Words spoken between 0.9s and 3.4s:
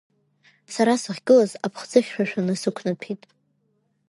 сахьгылаз аԥҳӡы хьшәашәа насықәнаҭәеит.